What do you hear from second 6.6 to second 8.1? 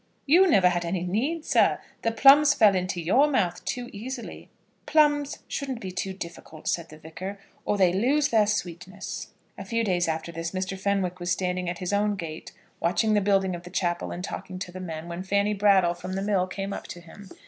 said the Vicar, "or they